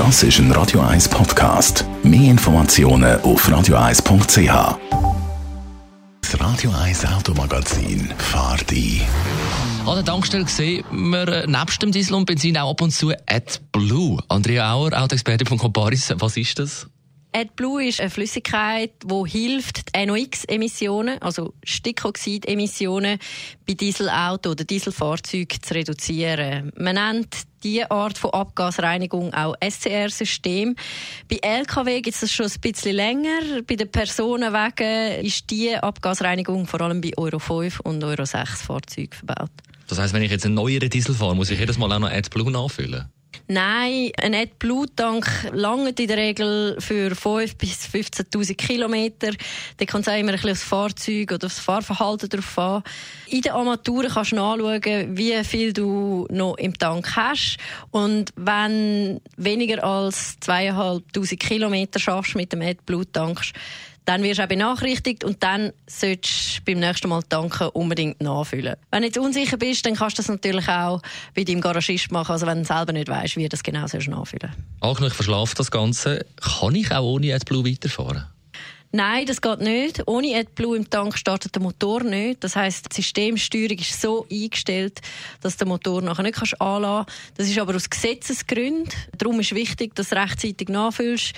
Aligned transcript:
Das 0.00 0.22
ist 0.22 0.38
ein 0.38 0.50
Radio 0.52 0.80
1 0.80 1.10
Podcast. 1.10 1.84
Mehr 2.02 2.30
Informationen 2.30 3.20
auf 3.20 3.46
radio1.ch. 3.46 4.78
Das 6.22 6.40
Radio 6.40 6.70
1 6.70 7.04
Automagazin 7.04 8.10
fahrt 8.16 8.72
ein. 8.72 9.02
An 9.84 9.96
der 9.96 10.04
Tankstelle 10.06 10.48
sehen 10.48 10.84
wir 10.90 11.28
äh, 11.28 11.46
nebst 11.46 11.82
dem 11.82 11.92
Diesel 11.92 12.14
und 12.14 12.24
Benzin 12.24 12.56
auch 12.56 12.70
ab 12.70 12.80
und 12.80 12.92
zu 12.92 13.12
AdBlue. 13.26 14.22
Andrea 14.28 14.72
Auer, 14.72 14.98
Autoexperte 14.98 15.44
von 15.44 15.58
Comparis, 15.58 16.14
was 16.16 16.34
ist 16.38 16.58
das? 16.58 16.88
AdBlue 17.32 17.86
ist 17.86 18.00
eine 18.00 18.10
Flüssigkeit, 18.10 18.92
die 19.04 19.30
hilft, 19.30 19.94
die 19.94 20.06
NOx-Emissionen, 20.06 21.22
also 21.22 21.54
Stickoxid-Emissionen 21.64 23.18
bei 23.66 23.74
Dieselauto 23.74 24.50
oder 24.50 24.64
Dieselfahrzeugen 24.64 25.62
zu 25.62 25.74
reduzieren. 25.74 26.72
Man 26.76 26.96
nennt 26.96 27.36
diese 27.62 27.90
Art 27.90 28.18
von 28.18 28.30
Abgasreinigung 28.30 29.32
auch 29.32 29.54
SCR-System. 29.60 30.74
Bei 31.28 31.38
LKW 31.42 32.00
gibt 32.00 32.14
es 32.14 32.22
das 32.22 32.32
schon 32.32 32.46
ein 32.46 32.60
bisschen 32.60 32.96
länger. 32.96 33.62
Bei 33.66 33.76
den 33.76 33.90
Personenwagen 33.90 35.24
ist 35.24 35.48
diese 35.50 35.82
Abgasreinigung 35.82 36.66
vor 36.66 36.80
allem 36.80 37.00
bei 37.00 37.12
Euro 37.16 37.38
5 37.38 37.80
und 37.80 38.02
Euro 38.02 38.24
6 38.24 38.62
Fahrzeugen 38.62 39.12
verbaut. 39.12 39.50
Das 39.86 39.98
heißt, 39.98 40.14
wenn 40.14 40.22
ich 40.22 40.30
jetzt 40.30 40.46
einen 40.46 40.54
neueren 40.54 40.90
Diesel 40.90 41.14
fahre, 41.14 41.36
muss 41.36 41.50
ich 41.50 41.58
jedes 41.58 41.78
Mal 41.78 41.92
auch 41.92 41.98
noch 41.98 42.10
AdBlue 42.10 42.50
nachfüllen? 42.50 43.08
Nein, 43.48 44.12
ein 44.20 44.34
AdBlue-Tank 44.34 45.50
langt 45.52 45.98
in 45.98 46.06
der 46.06 46.16
Regel 46.16 46.76
für 46.78 47.12
5.000 47.12 47.58
bis 47.58 47.86
15.000 47.86 48.54
Kilometer. 48.54 49.32
Da 49.76 49.84
kommt 49.86 50.06
es 50.06 50.12
auch 50.12 50.16
immer 50.16 50.30
ein 50.30 50.36
bisschen 50.36 50.52
aufs 50.52 50.62
Fahrzeug 50.62 51.32
oder 51.32 51.46
aufs 51.46 51.58
Fahrverhalten 51.58 52.28
drauf 52.28 52.58
an. 52.58 52.82
In 53.26 53.40
den 53.40 53.52
Armaturen 53.52 54.08
kannst 54.08 54.32
du 54.32 54.36
nachschauen, 54.36 55.16
wie 55.16 55.42
viel 55.42 55.72
du 55.72 56.28
noch 56.30 56.58
im 56.58 56.78
Tank 56.78 57.16
hast. 57.16 57.56
Und 57.90 58.30
wenn 58.36 59.20
weniger 59.36 59.82
als 59.82 60.36
2'500 60.42 61.36
Kilometer 61.36 61.98
schaffst 61.98 62.36
mit 62.36 62.52
dem 62.52 62.62
AdBlue-Tank, 62.62 63.40
dann 64.04 64.22
wirst 64.22 64.38
du 64.38 64.44
auch 64.44 64.48
benachrichtigt 64.48 65.24
und 65.24 65.42
dann 65.42 65.72
solltest 65.86 66.58
du 66.58 66.62
beim 66.64 66.80
nächsten 66.80 67.08
Mal 67.08 67.22
tanken 67.22 67.68
unbedingt 67.68 68.20
nachfüllen. 68.20 68.76
Wenn 68.90 69.02
du 69.02 69.06
jetzt 69.06 69.18
unsicher 69.18 69.56
bist, 69.56 69.84
dann 69.86 69.94
kannst 69.94 70.18
du 70.18 70.22
das 70.22 70.28
natürlich 70.28 70.68
auch 70.68 71.00
bei 71.34 71.44
deinem 71.44 71.60
Garagist 71.60 72.10
machen, 72.10 72.32
also 72.32 72.46
wenn 72.46 72.58
du 72.58 72.64
selber 72.64 72.92
nicht 72.92 73.08
weißt, 73.08 73.36
wie 73.36 73.44
du 73.44 73.48
das 73.48 73.62
genau 73.62 73.86
sollst 73.86 74.08
nachfüllen 74.08 74.52
Angenommen, 74.80 75.08
ich 75.08 75.14
verschlafe 75.14 75.54
das 75.54 75.70
Ganze, 75.70 76.26
kann 76.40 76.74
ich 76.74 76.90
auch 76.92 77.04
ohne 77.04 77.34
AdBlue 77.34 77.64
weiterfahren? 77.64 78.24
Nein, 78.92 79.24
das 79.24 79.40
geht 79.40 79.60
nicht. 79.60 80.02
Ohne 80.06 80.36
AdBlue 80.36 80.76
im 80.76 80.90
Tank 80.90 81.16
startet 81.16 81.54
der 81.54 81.62
Motor 81.62 82.02
nicht. 82.02 82.42
Das 82.42 82.56
heißt, 82.56 82.86
die 82.90 83.02
Systemsteuerung 83.02 83.78
ist 83.78 84.00
so 84.00 84.26
eingestellt, 84.28 85.00
dass 85.40 85.56
der 85.56 85.68
Motor 85.68 86.02
nachher 86.02 86.24
nicht 86.24 86.34
kannst 86.34 86.60
anlassen. 86.60 87.06
Das 87.36 87.48
ist 87.48 87.58
aber 87.58 87.76
aus 87.76 87.88
Gesetzesgründen. 87.88 88.92
Darum 89.16 89.38
ist 89.38 89.54
wichtig, 89.54 89.94
dass 89.94 90.08
du 90.08 90.16
rechtzeitig 90.16 90.68
nachfüllst. 90.68 91.34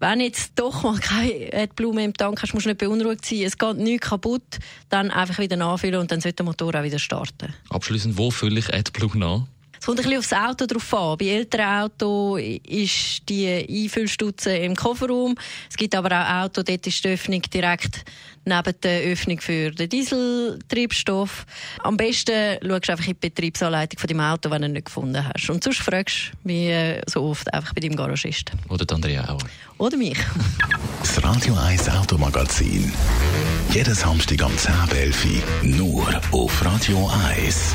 Wenn 0.00 0.20
jetzt 0.20 0.52
doch 0.54 0.82
mal 0.82 0.98
keine 0.98 1.50
AdBlue 1.52 2.02
im 2.02 2.14
Tank 2.14 2.42
hast, 2.42 2.54
musst 2.54 2.64
du 2.64 2.70
nicht 2.70 2.78
beunruhigt 2.78 3.22
sein. 3.22 3.42
Es 3.42 3.58
geht 3.58 3.76
nichts 3.76 4.08
kaputt. 4.08 4.58
Dann 4.88 5.10
einfach 5.10 5.38
wieder 5.38 5.56
nachfüllen 5.56 6.00
und 6.00 6.10
dann 6.10 6.22
sollte 6.22 6.36
der 6.36 6.46
Motor 6.46 6.74
auch 6.74 6.82
wieder 6.82 6.98
starten. 6.98 7.52
Abschließend, 7.68 8.16
wo 8.16 8.30
fülle 8.30 8.60
ich 8.60 8.72
AdBlue 8.72 9.18
nach? 9.18 9.42
Es 9.80 9.86
kommt 9.86 9.98
ein 9.98 10.04
bisschen 10.04 10.18
aufs 10.18 10.32
Auto 10.34 10.66
drauf 10.66 10.92
an. 10.92 11.16
Bei 11.16 11.24
älteren 11.24 11.64
Autos 11.64 12.38
ist 12.68 13.26
die 13.26 13.48
Einfüllstutze 13.48 14.54
im 14.58 14.76
Kofferraum. 14.76 15.34
Es 15.70 15.76
gibt 15.76 15.94
aber 15.94 16.08
auch 16.08 16.44
Autos, 16.44 16.64
dort 16.64 16.86
ist 16.86 17.02
die 17.02 17.08
Öffnung 17.08 17.40
direkt 17.42 18.04
neben 18.44 18.74
der 18.82 19.02
Öffnung 19.04 19.40
für 19.40 19.70
den 19.70 19.88
Dieseltriebstoff. 19.88 21.46
Am 21.82 21.96
besten 21.96 22.58
schaust 22.62 22.88
du 22.88 22.92
einfach 22.92 23.06
in 23.06 23.14
die 23.14 23.28
Betriebsanleitung 23.28 23.98
von 23.98 24.08
deinem 24.08 24.20
Auto, 24.20 24.50
wenn 24.50 24.60
du 24.60 24.68
ihn 24.68 24.72
nicht 24.72 24.84
gefunden 24.84 25.26
hast. 25.26 25.48
Und 25.48 25.64
sonst 25.64 25.80
fragst 25.80 26.32
du, 26.42 26.48
wie 26.48 26.68
äh, 26.68 27.00
so 27.06 27.22
oft, 27.22 27.52
einfach 27.54 27.72
bei 27.72 27.80
deinem 27.80 27.96
Garagisten. 27.96 28.58
Oder 28.68 28.84
Andrea 28.94 29.30
auch. 29.30 29.42
Oder 29.78 29.96
mich. 29.96 30.18
Das 31.00 31.24
Radio 31.24 31.54
1 31.56 31.88
Automagazin. 31.88 32.92
Jeden 33.72 33.94
Samstag 33.94 34.42
am 34.42 34.52
10.11 34.52 35.24
Uhr. 35.24 35.76
Nur 35.76 36.20
auf 36.30 36.62
Radio 36.62 37.10
1. 37.34 37.74